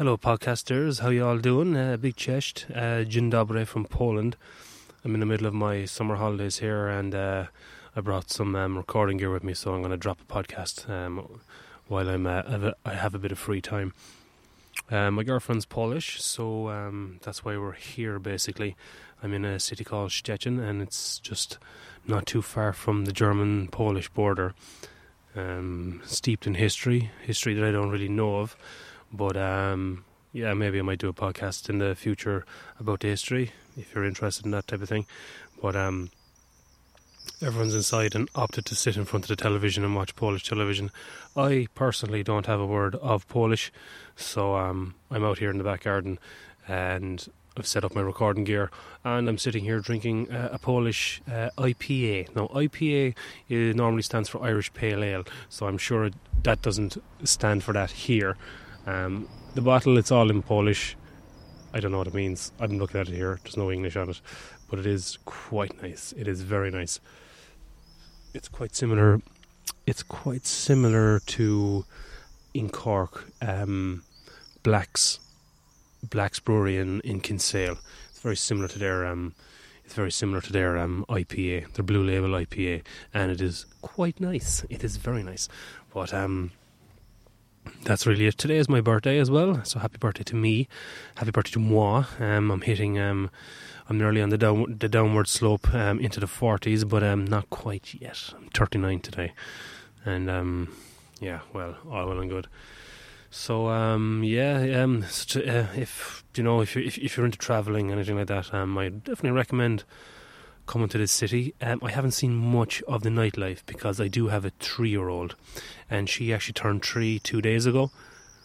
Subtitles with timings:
[0.00, 1.00] Hello, podcasters.
[1.00, 1.76] How you all doing?
[1.76, 2.64] Uh, big chest.
[2.74, 3.04] Uh,
[3.66, 4.34] from Poland.
[5.04, 7.48] I'm in the middle of my summer holidays here, and uh,
[7.94, 10.88] I brought some um, recording gear with me, so I'm going to drop a podcast
[10.88, 11.42] um,
[11.86, 13.92] while I'm uh, have have a bit of free time.
[14.90, 18.18] Uh, my girlfriend's Polish, so um, that's why we're here.
[18.18, 18.76] Basically,
[19.22, 21.58] I'm in a city called Szczecin, and it's just
[22.06, 24.54] not too far from the German-Polish border.
[25.36, 28.56] Um, steeped in history, history that I don't really know of.
[29.12, 32.44] But um, yeah, maybe I might do a podcast in the future
[32.78, 35.06] about the history if you're interested in that type of thing.
[35.60, 36.10] But um,
[37.42, 40.90] everyone's inside and opted to sit in front of the television and watch Polish television.
[41.36, 43.72] I personally don't have a word of Polish,
[44.16, 46.18] so um, I'm out here in the back garden
[46.68, 48.70] and I've set up my recording gear
[49.04, 52.34] and I'm sitting here drinking uh, a Polish uh, IPA.
[52.36, 53.16] Now, IPA
[53.50, 56.10] uh, normally stands for Irish Pale Ale, so I'm sure
[56.42, 58.36] that doesn't stand for that here.
[58.90, 60.96] Um, the bottle, it's all in Polish.
[61.72, 62.50] I don't know what it means.
[62.58, 63.38] I'm looking at it here.
[63.44, 64.20] There's no English on it,
[64.68, 66.12] but it is quite nice.
[66.16, 66.98] It is very nice.
[68.34, 69.22] It's quite similar.
[69.86, 71.84] It's quite similar to
[72.52, 74.02] in Cork, um,
[74.64, 75.20] Black's
[76.02, 77.78] Black's Brewery in in Kinsale.
[78.08, 79.34] It's very similar to their um,
[79.84, 82.82] it's very similar to their um, IPA, their Blue Label IPA,
[83.14, 84.64] and it is quite nice.
[84.68, 85.48] It is very nice,
[85.94, 86.50] but um,
[87.82, 88.38] that's really it.
[88.38, 90.68] Today is my birthday as well, so happy birthday to me.
[91.16, 92.04] Happy birthday to moi.
[92.18, 92.98] Um, I'm hitting.
[92.98, 93.30] Um,
[93.88, 97.50] I'm nearly on the down the downward slope um, into the 40s, but um, not
[97.50, 98.32] quite yet.
[98.36, 99.32] I'm 39 today,
[100.04, 100.76] and um,
[101.20, 102.46] yeah, well, all well and good.
[103.30, 107.90] So um, yeah, um, uh, if you know if you if, if you're into traveling
[107.90, 109.84] anything like that, um, I definitely recommend
[110.70, 111.52] coming to this city.
[111.60, 115.34] Um, I haven't seen much of the nightlife because I do have a three-year-old,
[115.90, 117.90] and she actually turned three two days ago.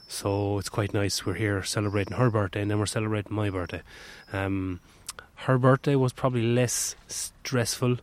[0.07, 1.23] So it's quite nice.
[1.23, 3.83] We're here celebrating her birthday, and then we're celebrating my birthday.
[4.33, 4.79] Um,
[5.45, 7.97] her birthday was probably less stressful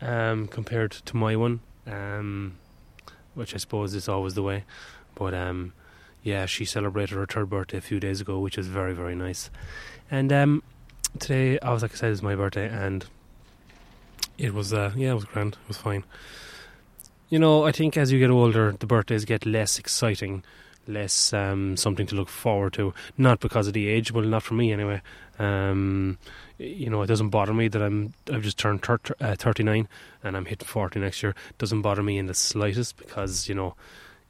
[0.00, 2.56] um, compared to my one, um,
[3.34, 4.64] which I suppose is always the way.
[5.14, 5.74] But um,
[6.22, 9.50] yeah, she celebrated her third birthday a few days ago, which was very very nice.
[10.10, 10.62] And um,
[11.18, 13.04] today, I was like I said, it's my birthday, and
[14.38, 15.54] it was uh, yeah, it was grand.
[15.54, 16.04] It was fine.
[17.28, 20.44] You know, I think as you get older, the birthdays get less exciting,
[20.86, 22.94] less um, something to look forward to.
[23.18, 25.02] Not because of the age, well, not for me anyway.
[25.38, 26.18] Um,
[26.58, 28.86] you know, it doesn't bother me that I'm I've just turned
[29.20, 29.88] uh, 39
[30.22, 31.30] and I'm hitting 40 next year.
[31.50, 33.74] It doesn't bother me in the slightest because you know,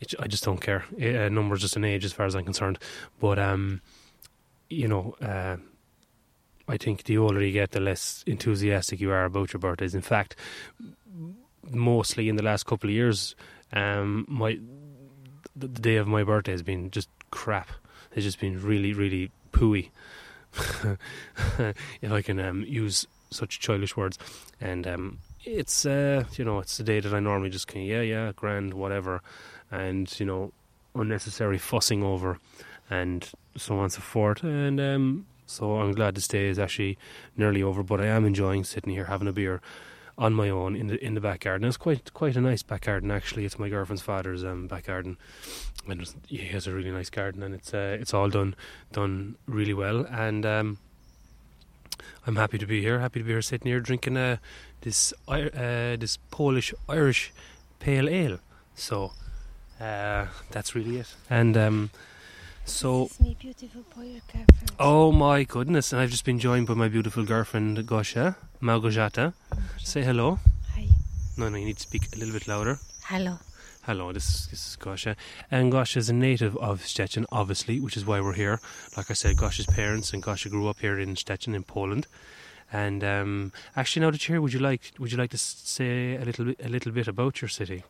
[0.01, 0.85] it, I just don't care.
[0.99, 2.79] A number's just an age as far as I'm concerned.
[3.21, 3.83] But um,
[4.69, 5.59] you know, uh,
[6.69, 9.95] I think the older you get, the less enthusiastic you are about your birthdays.
[9.95, 10.37] In fact,
[11.71, 13.35] mostly in the last couple of years,
[13.73, 14.59] um, my
[15.55, 17.69] the, day of my birthday has been just crap.
[18.13, 19.91] It's just been really, really pooey.
[22.01, 24.19] if I can um, use such childish words,
[24.61, 28.01] and um, it's uh, you know it's the day that I normally just can yeah
[28.01, 29.23] yeah grand whatever,
[29.71, 30.53] and you know
[30.95, 32.39] unnecessary fussing over,
[32.89, 36.99] and so on and so forth, and um, so I'm glad this day is actually
[37.37, 39.61] nearly over, but I am enjoying sitting here having a beer
[40.19, 41.69] on my own in the in the back garden.
[41.69, 43.45] It's quite quite a nice back garden actually.
[43.45, 45.19] It's my girlfriend's father's um, back garden,
[45.87, 48.55] and he has a really nice garden, and it's uh, it's all done
[48.93, 50.07] done really well.
[50.11, 50.79] And um,
[52.27, 53.01] I'm happy to be here.
[53.01, 54.39] Happy to be here sitting here drinking uh,
[54.81, 57.33] this uh, this Polish Irish
[57.79, 58.39] pale ale.
[58.75, 59.13] So
[59.81, 61.15] uh, that's really it.
[61.29, 61.91] And um,
[62.67, 63.09] so.
[63.21, 64.21] My beautiful boy.
[64.79, 65.93] Oh my goodness!
[65.93, 69.33] And I've just been joined by my beautiful girlfriend Gosha Małgorzata.
[69.79, 70.39] Say hello.
[70.75, 70.87] Hi.
[71.37, 72.79] No, no, you need to speak a little bit louder.
[73.05, 73.39] Hello.
[73.83, 75.15] Hello, this is, this is Gosha.
[75.49, 78.61] And Gosha is a native of Szczecin, obviously, which is why we're here.
[78.97, 82.09] Like I said, Gosha's parents and Gosha grew up here in Szczecin in Poland.
[82.73, 86.17] And um, actually, now that you're here, would you like would you like to say
[86.17, 87.85] a little bit, a little bit about your city?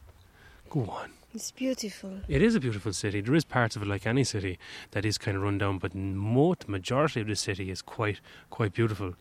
[0.68, 1.12] Go on.
[1.36, 2.20] It's beautiful.
[2.28, 3.20] It is a beautiful city.
[3.20, 4.58] There is parts of it, like any city,
[4.92, 8.72] that is kind of run down, but most majority of the city is quite quite
[8.72, 9.12] beautiful.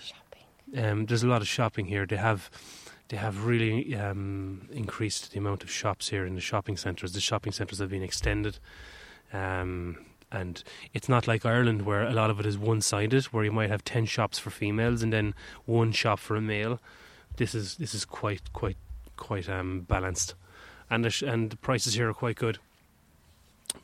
[0.00, 0.84] Shopping.
[0.84, 2.06] Um, there's a lot of shopping here.
[2.06, 2.48] They have
[3.08, 7.12] they have really um, increased the amount of shops here in the shopping centres.
[7.12, 8.60] The shopping centres have been extended,
[9.32, 9.96] um,
[10.30, 10.62] and
[10.92, 13.82] it's not like Ireland where a lot of it is one-sided, where you might have
[13.82, 15.34] ten shops for females and then
[15.64, 16.78] one shop for a male.
[17.36, 18.76] This is this is quite quite
[19.16, 20.36] quite um, balanced,
[20.90, 22.58] and the sh- and the prices here are quite good.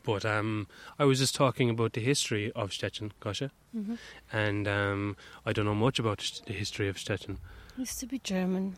[0.03, 0.67] But um,
[0.97, 3.95] I was just talking about the history of Szczecin, Gosha, hmm
[4.31, 7.37] and um, I don't know much about the history of Szczecin.
[7.77, 8.75] Used to be German.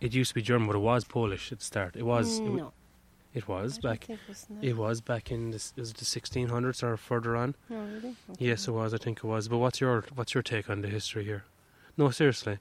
[0.00, 1.96] It used to be German, but it was Polish at the start.
[1.96, 2.38] It was.
[2.38, 2.72] it Mm, w- no.
[3.34, 4.08] It was I back.
[4.10, 4.46] it was.
[4.62, 7.54] It was back in the, s- is it the 1600s or further on.
[7.68, 8.16] No, really?
[8.30, 8.44] Okay.
[8.46, 8.94] Yes, it was.
[8.94, 9.48] I think it was.
[9.48, 11.44] But what's your what's your take on the history here?
[11.96, 12.58] No, seriously.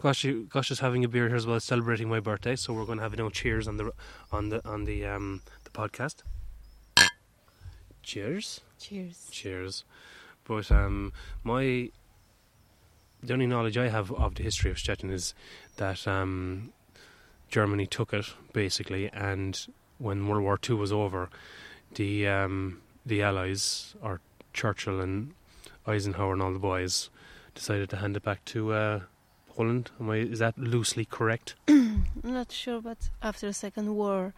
[0.00, 2.54] Gosha, Gosha is having a beer here as well, celebrating my birthday.
[2.54, 3.92] So we're going to have you know cheers on the
[4.30, 6.22] on the on the um the podcast.
[8.02, 9.28] Cheers, Cheers.
[9.30, 9.84] cheers.
[10.44, 11.12] But um,
[11.44, 11.90] my
[13.22, 15.34] the only knowledge I have of the history of Stettin is
[15.76, 16.72] that um,
[17.50, 19.66] Germany took it basically, and
[19.98, 21.28] when World War Two was over,
[21.96, 24.20] the um, the Allies or
[24.54, 25.34] Churchill and
[25.86, 27.10] Eisenhower and all the boys
[27.54, 29.00] decided to hand it back to uh,
[29.58, 29.90] Poland.
[30.00, 31.54] Am I, is that loosely correct?
[31.68, 34.32] I'm not sure, but after the Second War,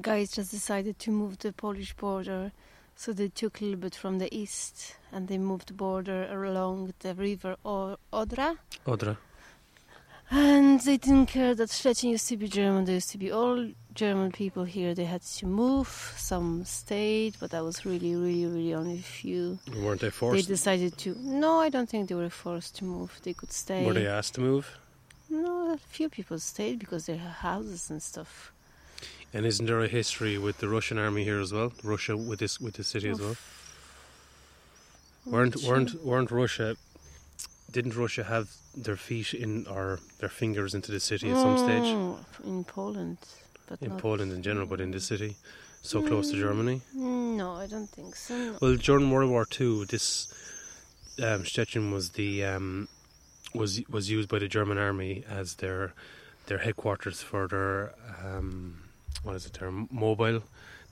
[0.00, 2.52] guys just decided to move the Polish border.
[2.96, 6.92] So they took a little bit from the east and they moved the border along
[7.00, 8.56] the river o- Odra.
[8.86, 9.16] Odra.
[10.30, 12.84] And they didn't care that Stettin used to be German.
[12.84, 13.68] they used to be all
[14.00, 14.94] German people here.
[14.94, 15.90] They had to move.
[16.16, 19.58] Some stayed, but that was really, really, really only a few.
[19.84, 20.36] Weren't they forced?
[20.36, 21.14] They decided to.
[21.20, 23.10] No, I don't think they were forced to move.
[23.24, 23.84] They could stay.
[23.84, 24.78] Were they asked to move?
[25.28, 28.52] No, a few people stayed because they had houses and stuff.
[29.34, 31.70] And isn't there a history with the Russian army here as well?
[31.84, 33.36] Russia with this with the city as well.
[35.26, 35.70] Weren't sure.
[35.70, 36.76] weren't weren't Russia?
[37.70, 38.46] Didn't Russia have
[38.86, 41.90] their feet in or their fingers into the city at some stage
[42.50, 43.18] in Poland,
[43.70, 43.96] but in.
[43.98, 45.36] Poland in general, but in the city,
[45.82, 46.40] so close to Mm.
[46.40, 46.80] Germany?
[46.94, 48.36] No, I don't think so.
[48.36, 48.58] no.
[48.60, 50.28] Well, during World War Two, this
[51.22, 52.88] um, Stettin was the um,
[53.54, 55.92] was was used by the German army as their
[56.46, 57.94] their headquarters for their
[58.24, 58.82] um,
[59.22, 59.54] what is it?
[59.54, 60.42] Their mobile,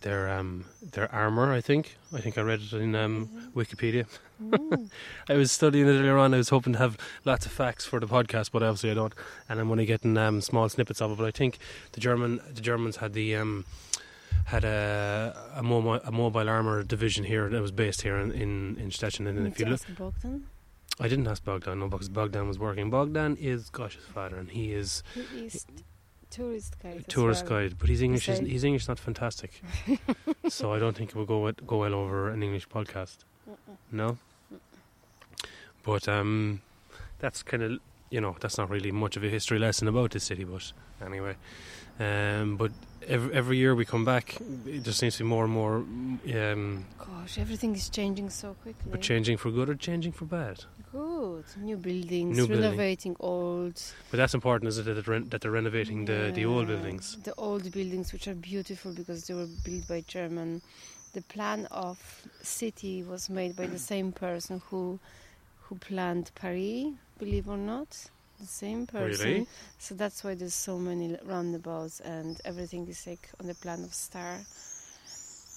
[0.02, 1.52] their um, their armor.
[1.52, 1.96] I think.
[2.12, 4.06] I think I read it in um, Wikipedia.
[4.42, 4.90] Mm.
[5.28, 6.34] I was studying it earlier on.
[6.34, 9.14] I was hoping to have lots of facts for the podcast, but obviously I don't.
[9.48, 11.18] And I'm only getting um, small snippets of it.
[11.18, 11.58] But I think
[11.92, 13.64] the German the Germans had the um,
[14.46, 18.76] had a a mobile, a mobile armor division here that was based here in in,
[18.78, 19.26] in Stettin.
[19.26, 20.46] And if you look, Bogdan.
[21.00, 22.90] I didn't ask Bogdan, no, because Bogdan was working.
[22.90, 25.64] Bogdan is Gosh's father, and he is He is
[26.30, 27.04] tourist guide.
[27.08, 27.60] tourist well.
[27.62, 27.78] guide.
[27.78, 29.60] But his English is his English not fantastic,
[30.48, 33.18] so I don't think it will go go well over an English podcast.
[33.48, 33.76] Mm-mm.
[33.90, 34.18] No.
[35.84, 36.60] But um,
[37.18, 37.78] that's kind of
[38.10, 40.72] you know that's not really much of a history lesson about this city, but
[41.04, 41.36] anyway.
[42.00, 42.70] Um, but
[43.06, 44.36] every every year we come back,
[44.66, 48.90] it just seems to be more and more um, Gosh, everything is changing so quickly.
[48.90, 50.64] but changing for good or changing for bad.
[50.92, 51.44] Good.
[51.58, 52.64] New buildings, New building.
[52.64, 53.80] renovating old.
[54.10, 54.84] But that's important, is it?
[54.84, 57.16] That they're, that they're renovating the, the old buildings.
[57.22, 60.62] The old buildings, which are beautiful because they were built by German.
[61.12, 61.98] The plan of
[62.42, 64.98] city was made by the same person who
[65.62, 66.86] who planned Paris.
[67.18, 67.88] Believe or not,
[68.40, 69.26] the same person.
[69.26, 69.46] Really?
[69.78, 73.92] So that's why there's so many roundabouts and everything is like on the plan of
[73.92, 74.38] star.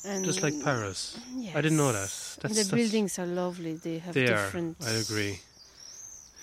[0.04, 1.20] And Just like Paris.
[1.36, 1.56] Yes.
[1.56, 2.38] I didn't know that.
[2.44, 3.74] And the that's- buildings are lovely.
[3.76, 4.50] They have They are.
[4.86, 5.40] I agree.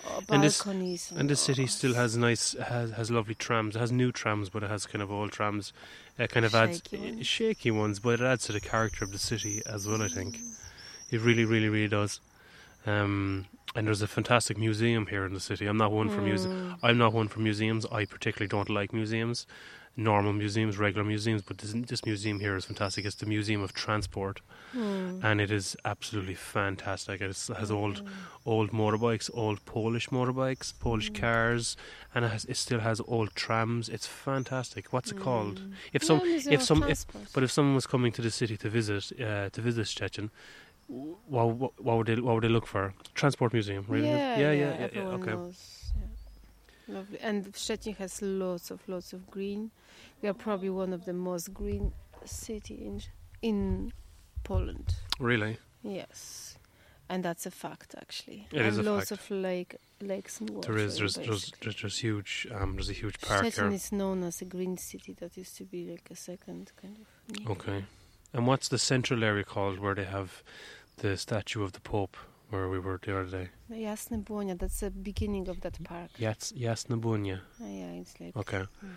[0.07, 1.13] uh, And this- balconies.
[1.17, 3.75] And the city still has nice, has has lovely trams.
[3.77, 5.73] It has new trams, but it has kind of old trams.
[6.19, 7.27] It kind of adds Shaky ones.
[7.27, 10.03] shaky ones, but it adds to the character of the city as well.
[10.03, 10.39] I think
[11.11, 12.21] it really, really, really does.
[12.87, 15.67] Um, and there's a fantastic museum here in the city.
[15.67, 16.21] I'm not one for.
[16.21, 16.79] Mm.
[16.83, 17.85] I'm not one for museums.
[17.91, 19.47] I particularly don't like museums,
[19.99, 21.43] normal museums, regular museums.
[21.43, 23.05] But this, this museum here is fantastic.
[23.05, 24.41] It's the Museum of Transport,
[24.75, 25.25] Mm.
[25.25, 27.21] and it is absolutely fantastic.
[27.23, 28.09] It has old, Mm.
[28.47, 31.21] old motorbikes, old Polish motorbikes, Polish Mm.
[31.21, 31.77] cars,
[32.15, 33.89] and it, has, it still has old trams.
[33.89, 34.93] It's fantastic.
[34.93, 35.61] What's it called?
[35.61, 35.73] Mm.
[35.95, 39.13] If some, if some, if, but if someone was coming to the city to visit,
[39.21, 40.31] uh, to visit Szczecin,
[40.87, 42.95] what, what, what would they, what would they look for?
[43.15, 44.09] Transport museum, really?
[44.09, 45.33] Yeah, yeah, yeah, yeah, yeah, everyone okay.
[45.33, 45.78] knows.
[46.89, 47.19] Lovely.
[47.21, 49.71] And Szczecin has lots of lots of green.
[50.23, 51.93] We are probably one of the most green
[52.25, 53.03] city in
[53.43, 53.93] in
[54.45, 54.95] Poland.
[55.21, 55.59] Really?
[55.83, 56.57] Yes.
[57.11, 58.49] And that's a fact, actually.
[58.53, 59.23] It and is a lots fact.
[59.23, 60.73] of lake, lakes and water.
[60.75, 60.99] There is.
[60.99, 62.47] There's, there's, there's, there's huge.
[62.55, 63.73] Um, there's a huge park Szczecin here.
[63.73, 65.15] is known as a green city.
[65.15, 67.39] That used to be like a second kind of.
[67.39, 67.51] name.
[67.51, 67.85] Okay.
[68.35, 70.43] And what's the central area called where they have
[70.99, 72.17] the statue of the Pope,
[72.51, 73.49] where we were the other day?
[73.71, 76.11] Jasne Błonia, that's the beginning of that park.
[76.19, 77.41] Yats Jasna Bunia.
[77.61, 78.37] Ah, yeah, it's like.
[78.37, 78.65] Okay.
[78.85, 78.91] Mm.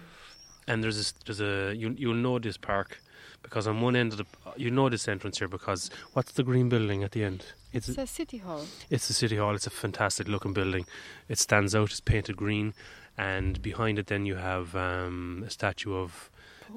[0.67, 3.01] And there's this, there's a you you'll know this park
[3.41, 6.70] because on one end of the you know this entrance here because what's the green
[6.70, 7.46] building at the end?
[7.74, 8.65] It's a city hall.
[8.89, 9.55] It's the city hall.
[9.55, 10.86] It's a fantastic looking building.
[11.29, 11.91] It stands out.
[11.91, 12.74] It's painted green,
[13.17, 16.29] and behind it then you have um, a statue of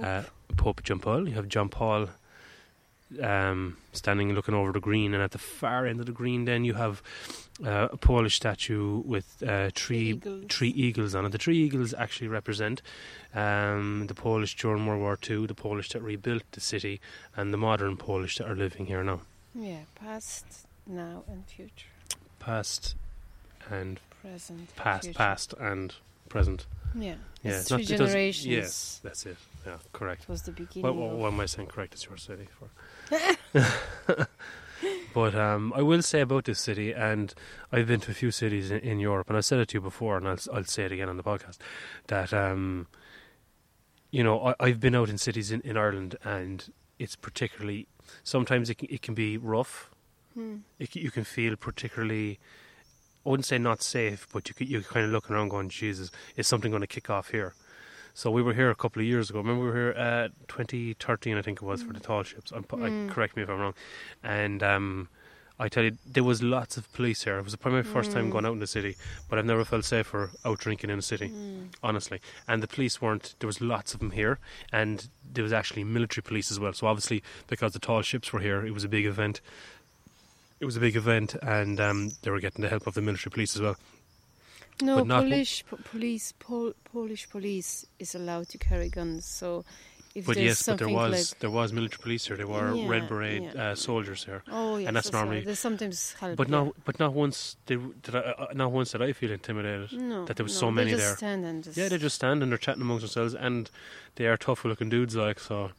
[0.03, 0.23] uh,
[0.57, 1.29] Pope John Paul.
[1.29, 2.09] You have John Paul
[3.23, 6.65] um, standing looking over the green, and at the far end of the green, then
[6.65, 7.03] you have
[7.65, 10.45] uh, a Polish statue with uh, three Eagles.
[10.49, 11.33] three eagles on it.
[11.33, 12.83] The three eagles actually represent
[13.35, 17.01] um, the Polish during World War Two, the Polish that rebuilt the city,
[17.37, 19.21] and the modern Polish that are living here now,
[19.55, 21.89] Yeah, past, now, and future.
[22.41, 22.95] past
[23.71, 24.75] and Present.
[24.77, 25.17] past, future.
[25.17, 25.95] past and
[26.29, 26.67] present.
[26.97, 27.15] Yeah.
[27.43, 28.47] Yeah, It's three generations.
[28.47, 29.01] yes.
[29.03, 29.37] That's it.
[29.67, 30.23] Yeah, correct.
[30.23, 30.83] It was the beginning.
[30.83, 31.95] What, what, what am I saying correct?
[31.95, 32.47] It's your city.
[32.59, 32.69] For.
[35.15, 37.35] but um, I will say about this city, and
[37.73, 39.81] I've been to a few cities in, in Europe, and I've said it to you
[39.81, 41.59] before, and I'll, I'll say it again on the podcast,
[42.09, 42.87] that, um,
[44.11, 47.87] you know, I, I've been out in cities in, in Ireland, and it's particularly,
[48.23, 49.91] sometimes it can, it can be rough.
[50.35, 50.59] Hmm.
[50.79, 52.39] It, you can feel particularly,
[53.25, 56.47] I wouldn't say not safe, but you, you're kind of looking around going, Jesus, is
[56.47, 57.55] something going to kick off here?
[58.17, 59.41] So we were here a couple of years ago.
[59.41, 62.53] Remember, we were here uh, 2013, I think it was, for the tall ships.
[62.53, 63.11] I'm, Mm.
[63.11, 63.75] I, correct me if I'm wrong.
[64.23, 65.09] And um,
[65.59, 67.39] I tell you, there was lots of police here.
[67.39, 68.31] It was probably my first time Mm.
[68.31, 68.97] going out in the city,
[69.29, 71.75] but I've never felt safer out drinking in the city, Mm.
[71.83, 72.21] honestly.
[72.47, 73.35] And the police weren't.
[73.41, 74.39] There was lots of them here,
[74.73, 76.73] and there was actually military police as well.
[76.73, 79.41] So obviously, because the tall ships were here, it was a big event.
[80.61, 83.33] It was a big event, and um, they were getting the help of the military
[83.33, 83.77] police as well.
[84.83, 89.25] No, But Polish po- police, Pol- Polish police is allowed to carry guns.
[89.25, 89.65] So
[90.17, 92.37] if But there's yes, but there was like, there was military police here.
[92.37, 93.71] There were Yeah, Red Beret yeah.
[93.71, 94.43] uh, soldiers here.
[94.51, 95.21] oh yes, that's right.
[95.21, 96.37] normally- There's sometimes help.
[96.37, 96.57] But yeah.
[96.65, 99.93] not, but not once did, did I, uh, not once did I feel intimidated.
[99.93, 101.17] no, that there was no, so many they just there.
[101.17, 103.71] Stand and just Yeah, they just stand and they're chatting amongst themselves, and
[104.17, 105.15] they are tough looking dudes.
[105.17, 105.71] Like so,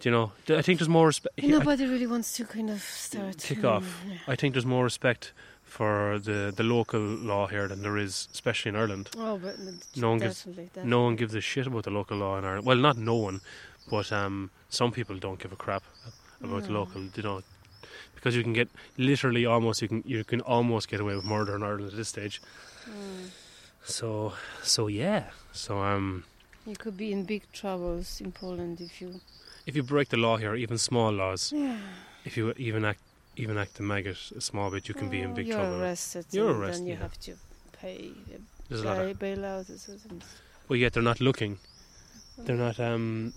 [0.00, 0.32] do you know?
[0.56, 1.42] I think there's more respect.
[1.42, 4.02] Nobody really wants to kind of start Kick off.
[4.26, 5.32] I think there's more respect
[5.68, 9.10] for the the local law here than there is, especially in Ireland.
[9.16, 9.54] Oh, but
[9.96, 12.66] No one gives- definitely, No one gives a shit about the local law in Ireland.
[12.66, 13.40] Well, not no one,
[13.90, 15.82] but um, some people don't give a crap
[16.42, 16.80] about the No.
[16.80, 17.02] local.
[17.16, 17.42] You know,
[18.14, 21.54] because you can get literally almost you can you can almost get away with murder
[21.56, 22.40] in Ireland at this stage.
[22.88, 23.28] Mm.
[23.84, 24.32] So
[24.62, 25.24] so yeah.
[25.52, 26.24] So um,
[26.66, 29.20] You could be in big troubles in Poland if you.
[29.66, 31.76] if you break the law here, even small laws, Yeah.
[32.24, 33.00] if you even act
[33.42, 35.80] even act the maggot a small bit, you can be in big you're trouble.
[35.82, 36.26] arrested.
[36.32, 37.00] You're and arrested, Then you yeah.
[37.00, 37.32] have to
[37.72, 38.10] pay
[38.68, 40.22] There's a lot of, bail, bailout.
[40.68, 41.58] or yet they're not looking.
[42.44, 43.32] They're not um,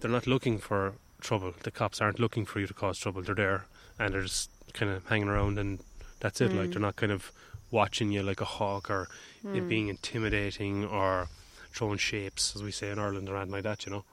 [0.00, 1.54] they're not looking for trouble.
[1.62, 3.22] The cops aren't looking for you to cause trouble.
[3.22, 3.66] They're there
[3.98, 5.78] and they're just kind of hanging around, and
[6.20, 6.52] that's it.
[6.52, 6.72] Like Mm.
[6.72, 7.32] they're not kind of
[7.70, 9.08] watching you like a hawk or
[9.42, 9.68] it Mm.
[9.68, 11.28] being intimidating or
[11.72, 13.84] throwing shapes, as we say in Ireland, or anything like that.
[13.86, 14.04] You know.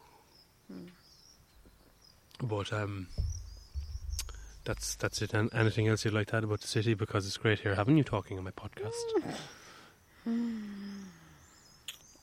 [0.72, 0.88] Mm.
[2.44, 3.08] But um,
[4.64, 5.34] that's that's it.
[5.34, 6.94] And anything else you'd like to add about the city?
[6.94, 8.92] Because it's great here having you talking on my podcast.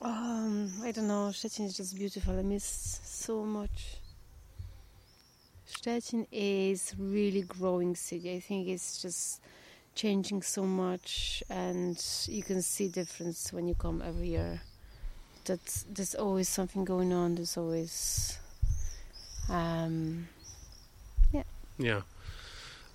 [0.00, 1.32] Um, I don't know.
[1.32, 2.38] Stettin is just beautiful.
[2.38, 3.96] I miss so much.
[5.66, 8.36] Stettin is really growing city.
[8.36, 9.40] I think it's just
[9.96, 14.60] changing so much, and you can see difference when you come every year.
[15.46, 17.34] That there's always something going on.
[17.34, 18.38] There's always,
[19.48, 20.28] um,
[21.32, 21.42] yeah.
[21.76, 22.02] Yeah,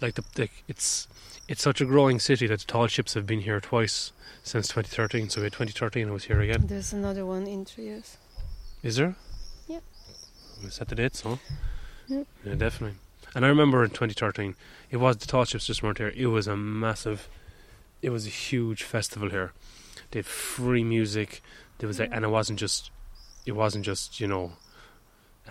[0.03, 1.07] like the, the it's
[1.47, 4.11] it's such a growing city that the tall ships have been here twice
[4.43, 5.29] since 2013.
[5.29, 6.67] So in 2013 I was here again.
[6.67, 8.17] there's another one in three years.
[8.83, 9.15] Is there?
[9.67, 9.79] Yeah.
[10.61, 11.37] We set the dates, huh?
[12.07, 12.27] Yep.
[12.45, 12.97] Yeah, definitely.
[13.33, 14.55] And I remember in 2013,
[14.91, 16.13] it was the tall ships just weren't here.
[16.15, 17.27] It was a massive,
[18.01, 19.53] it was a huge festival here.
[20.11, 21.41] They had free music.
[21.79, 22.91] There was, a, and it wasn't just,
[23.45, 24.53] it wasn't just you know,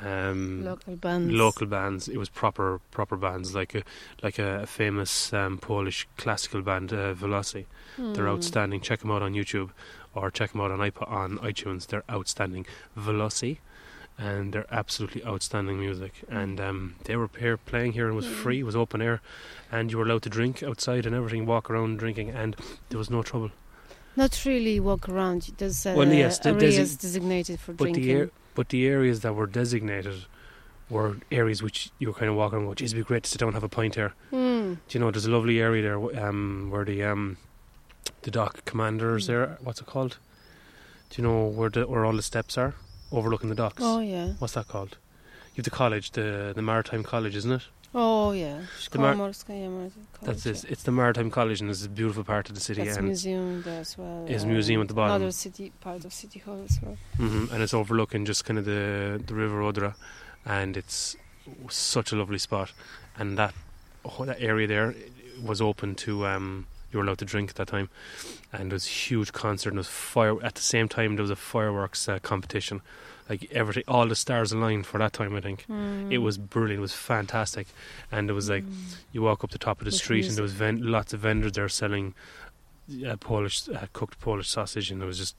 [0.04, 1.32] um, Local bands.
[1.32, 2.08] local bands.
[2.08, 3.82] It was proper proper bands like a
[4.22, 7.66] like a, famous um, Polish classical band, uh, Velocity.
[7.98, 8.32] They're Hmm.
[8.34, 8.80] outstanding.
[8.80, 9.70] Check them out on YouTube
[10.14, 11.86] or check them out on iPod, on iTunes.
[11.86, 12.66] They're outstanding.
[12.96, 13.60] Velocity.
[14.18, 16.12] And they're absolutely outstanding music.
[16.28, 18.34] And um, they were here playing here and it was Mm.
[18.42, 19.20] free, it was open air,
[19.70, 22.54] and you were allowed to drink outside and everything, walk around drinking, and
[22.90, 23.50] there was no trouble.
[24.14, 25.50] Not really walk around.
[25.56, 28.02] There's uh, Well, yes, the areas desi- designated for drinking.
[28.04, 30.24] the air, but the areas that were designated
[30.90, 32.76] were areas which you were kind of walking around.
[32.76, 34.12] Geez, it'd be great to sit down and have a pint here.
[34.30, 34.74] Hmm.
[34.88, 37.38] Do you know there's a lovely area there um, where the um,
[38.22, 39.26] the dock commanders Mm.
[39.28, 39.58] there.
[39.62, 40.18] What's it called?
[41.10, 42.74] Do you know where the where all the steps are
[43.10, 43.82] overlooking the docks?
[43.82, 44.32] Oh yeah.
[44.38, 44.98] What's that called?
[45.54, 47.62] You have the college, the the maritime college, isn't it?
[47.94, 48.62] Oh yeah.
[48.90, 49.32] The mar-
[50.22, 50.64] That's it.
[50.64, 53.62] It's the maritime college, and it's a beautiful part of the city, That's and museum
[53.62, 54.26] there as well.
[54.26, 55.16] Is museum at the bottom.
[55.16, 56.96] Another city part of City Hall as well.
[57.16, 59.94] hmm and it's overlooking just kind of the the River Odra,
[60.46, 61.16] and it's
[61.68, 62.72] such a lovely spot,
[63.18, 63.54] and that
[64.04, 64.94] oh, that area there
[65.42, 67.90] was open to um you were allowed to drink at that time,
[68.52, 71.22] and there was a huge concert and there was fire at the same time there
[71.22, 72.80] was a fireworks uh, competition,
[73.32, 75.32] like everything, all the stars aligned for that time.
[75.40, 76.12] I think Mm.
[76.16, 76.78] it was brilliant.
[76.82, 77.66] It was fantastic,
[78.12, 78.96] and it was like Mm.
[79.14, 81.20] you walk up the top of the With street and there was ven- lots of
[81.20, 82.06] vendors there selling
[83.08, 85.36] uh, Polish uh, cooked Polish sausage, and it was just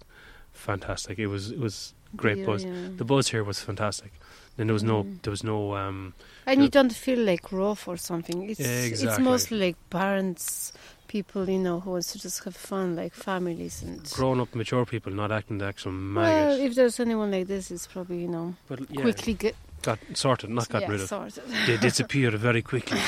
[0.68, 1.20] fantastic.
[1.20, 2.64] It was it was great Beer, buzz.
[2.64, 2.90] yeah.
[2.98, 4.12] The buzz here was fantastic.
[4.56, 5.22] Then there was no Mm.
[5.24, 6.14] there was no um,
[6.46, 6.64] and Yeah.
[6.66, 8.50] you don't feel like rough or something.
[8.50, 8.60] It's
[9.04, 10.74] it's mostly like parents,
[11.13, 14.01] people you know who wants to just have fun, like families and.
[14.10, 17.86] grown up mature people not acting the actual Well, if there's anyone like this, it's
[17.86, 21.08] probably you know but yeah, quickly get got sorted, not got yeah, rid of.
[21.08, 21.43] sorted.
[21.67, 23.01] They disappear very quickly.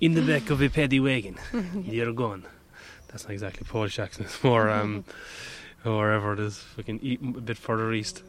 [0.00, 1.36] In the back of a paddy wagon.
[1.96, 2.44] You're gone.
[3.08, 4.26] That's not exactly Polish accent.
[4.28, 5.04] It's more um,
[5.82, 8.22] wherever it is, fucking eat a bit further east.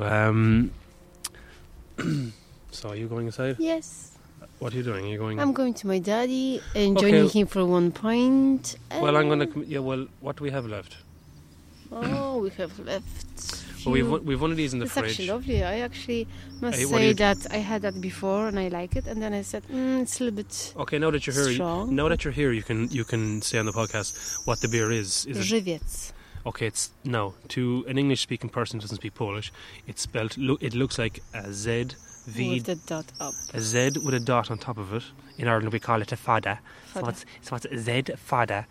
[0.00, 0.72] um,
[2.70, 3.56] so are you going inside?
[3.60, 4.11] yes,
[4.62, 5.06] What are you doing?
[5.06, 5.40] Are you going?
[5.40, 7.40] I'm going to my daddy and joining Okay.
[7.40, 8.76] him for one pint.
[9.04, 9.48] well, I'm gonna.
[9.66, 9.80] Yeah.
[9.80, 10.98] Well, what do we have left?
[11.90, 13.26] Oh, we have left.
[13.84, 15.10] Well, we've one, we've one of these in the it's fridge.
[15.10, 15.64] actually lovely.
[15.64, 16.28] I actually
[16.60, 19.42] must Hey, say that I had that before and I like it, and then I
[19.42, 21.92] said mm, it's a little bit Okay, now that you're here, you- strong.
[21.96, 24.92] now that you're here, you can you can say on the podcast what the beer
[24.92, 25.26] is.
[25.26, 26.12] Is it
[26.46, 29.52] Okay, it's no to an English-speaking person who doesn't speak Polish.
[29.88, 30.38] It's spelled.
[30.38, 31.88] Lo, it looks like a Z
[32.26, 33.34] V with the dot up.
[33.52, 35.02] a Z with a dot on top of it.
[35.38, 36.60] In Ireland, we call it a fada.
[36.94, 37.08] So Fada.
[37.10, 38.66] it's so it's Z fada,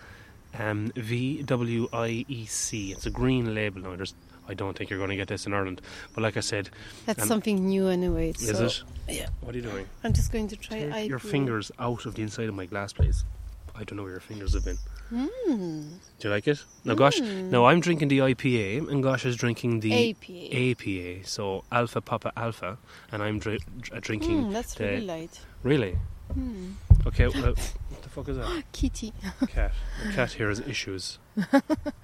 [0.57, 2.91] um, V W I E C.
[2.91, 3.95] It's a green label now.
[3.95, 4.13] There's,
[4.47, 5.81] I don't think you're going to get this in Ireland,
[6.13, 6.69] but like I said,
[7.05, 8.29] That's and- something new anyway.
[8.29, 8.83] is it?
[9.09, 9.27] Yeah.
[9.41, 9.87] What are you doing?
[10.03, 12.93] I'm just going to try Take your fingers out of the inside of my glass,
[12.93, 13.25] please.
[13.75, 14.77] I don't know where your fingers have been.
[15.11, 15.89] Mm.
[16.19, 16.63] Do you like it?
[16.85, 17.49] Now, gosh, Mm.
[17.49, 20.71] now I'm drinking the IPA, and Gosha is drinking the APA.
[20.71, 22.77] APA, so Alpha Papa Alpha,
[23.11, 24.45] and I'm dri- dr- drinking.
[24.45, 25.39] Mm, that's the- really light.
[25.63, 25.97] Really?
[26.37, 26.75] Mm.
[27.07, 27.53] Okay, well,
[27.89, 28.63] what the fuck is that?
[28.71, 29.11] Kitty.
[29.47, 29.73] Cat.
[30.05, 31.19] The cat here has issues.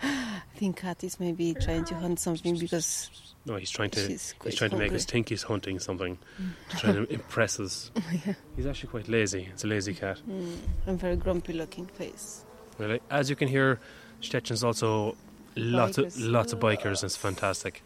[0.02, 3.10] I think Kat is maybe trying to hunt something because
[3.46, 4.02] No, he's trying to.
[4.08, 6.18] He's trying to make us think he's hunting something.
[6.72, 7.92] He's trying to impress us.
[8.26, 8.34] yeah.
[8.58, 9.48] He's actually quite lazy.
[9.54, 10.22] It's a lazy cat.
[10.30, 10.58] Mm.
[10.88, 12.44] I'm very grumpy looking face.
[12.78, 13.80] Really, as you can hear,
[14.22, 15.16] Szczecin's also
[15.56, 16.16] lots Bikers.
[16.16, 17.04] of lots of bikers.
[17.04, 17.84] It's fantastic.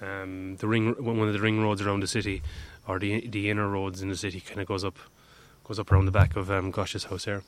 [0.00, 2.42] Um, the ring, one of the ring roads around the city,
[2.86, 4.96] or the the inner roads in the city, kind of goes up,
[5.64, 7.42] goes up around the back of um, Gosh's house here,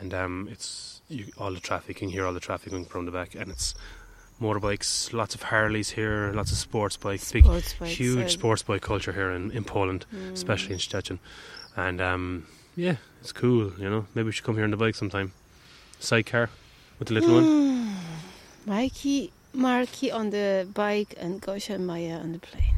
[0.00, 1.88] and um, it's you, all the traffic.
[1.88, 3.74] You can hear all the traffic going from the back, and it's
[4.40, 9.12] motorbikes, lots of Harleys here, lots of sports bikes, big, bikes, huge sports bike culture
[9.12, 10.32] here in, in Poland, mm.
[10.32, 11.18] especially in Szczecin,
[11.76, 13.72] and um, yeah, it's cool.
[13.78, 15.32] You know, maybe we should come here on the bike sometime.
[16.00, 16.50] Sidecar
[16.98, 17.96] with the little one.
[18.66, 22.74] Mikey, Marky on the bike and Gosha and Maya on the plane.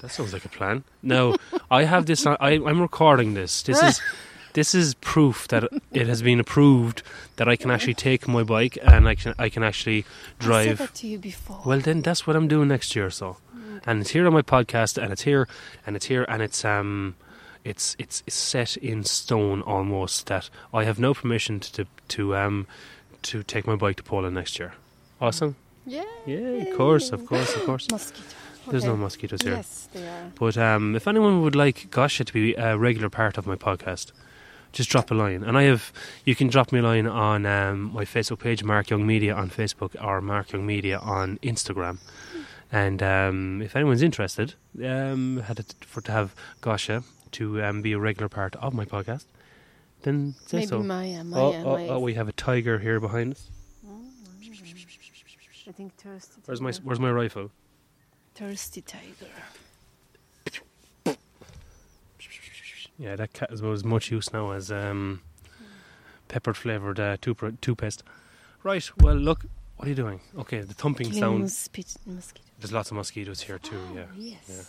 [0.00, 0.84] That sounds like a plan.
[1.02, 1.36] No,
[1.70, 2.26] I have this.
[2.26, 3.62] I, I'm recording this.
[3.62, 4.00] This is
[4.54, 7.02] this is proof that it has been approved
[7.36, 10.38] that I can actually take my bike and I can I can actually I said
[10.38, 10.78] drive.
[10.78, 11.60] that to you before.
[11.64, 13.10] Well, then that's what I'm doing next year.
[13.10, 13.36] So,
[13.86, 15.46] and it's here on my podcast, and it's here,
[15.86, 17.16] and it's here, and it's um,
[17.64, 22.66] it's it's, set in stone almost that I have no permission to to um
[23.22, 24.72] to take my bike to Poland next year.
[25.20, 25.56] Awesome.
[25.86, 26.04] yeah.
[26.26, 27.90] Yeah, of course, of course, of course.
[27.90, 28.36] Mosquito.
[28.70, 29.56] There's no mosquitoes here.
[29.56, 30.32] Yes, they are.
[30.38, 34.12] But um, if anyone would like Gosha to be a regular part of my podcast,
[34.72, 35.42] just drop a line.
[35.42, 35.92] And I have,
[36.24, 39.50] you can drop me a line on um, my Facebook page, Mark Young Media on
[39.50, 41.98] Facebook, or Mark Young Media on Instagram.
[42.70, 47.92] And um, if anyone's interested, um, had it for to have Gosha to um, be
[47.92, 49.24] a regular part of my podcast,
[50.02, 50.82] then say Maybe so.
[50.82, 51.24] Maya.
[51.24, 51.40] Maya.
[51.42, 51.88] Oh, oh, Maya.
[51.90, 53.50] oh, we have a tiger here behind us.
[55.68, 56.40] I think thirsty.
[56.46, 56.82] Where's my tiger.
[56.84, 57.50] Where's my rifle?
[58.34, 59.26] thirsty tiger?
[62.98, 65.22] Yeah, that cat is about as much use now as um,
[66.28, 68.02] peppered flavoured uh, toothbr- toothpaste.
[68.62, 70.20] Right, well, look, what are you doing?
[70.38, 71.40] Okay, the thumping Killing sound.
[71.40, 71.98] mosquito.
[72.04, 72.46] mosquito.
[72.58, 74.02] There's lots of mosquitoes here too, yeah.
[74.06, 74.38] Oh, yes.
[74.48, 74.62] yeah.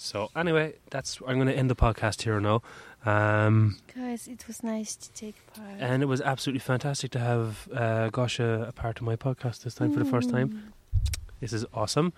[0.00, 2.62] So, anyway, that's I'm going to end the podcast here now.
[3.04, 5.66] Um, Guys, it was nice to take part.
[5.80, 9.74] and it was absolutely fantastic to have uh, Gosha a part of my podcast this
[9.74, 10.48] time for the first time.
[10.50, 10.60] Mm.
[11.40, 12.12] This is awesome.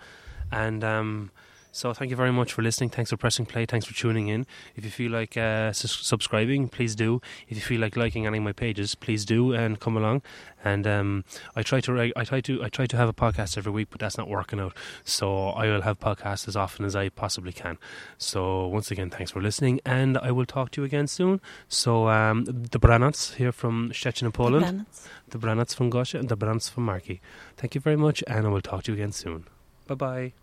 [0.51, 1.31] And um,
[1.71, 2.89] so, thank you very much for listening.
[2.89, 3.65] Thanks for pressing play.
[3.65, 4.45] Thanks for tuning in.
[4.75, 7.21] If you feel like uh, sus- subscribing, please do.
[7.47, 10.21] If you feel like liking any of my pages, please do and come along.
[10.63, 11.23] And um,
[11.55, 13.99] I try to I try to I try to have a podcast every week, but
[14.01, 14.75] that's not working out.
[15.03, 17.77] So I will have podcasts as often as I possibly can.
[18.17, 21.39] So once again, thanks for listening, and I will talk to you again soon.
[21.69, 24.85] So um, the Branats here from Szczecin in Poland,
[25.29, 27.21] the Branats from Gosha, and the Branats from Marki.
[27.57, 29.45] Thank you very much, and I will talk to you again soon.
[29.87, 30.33] Bye bye.